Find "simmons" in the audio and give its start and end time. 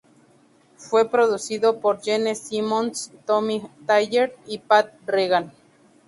2.33-3.11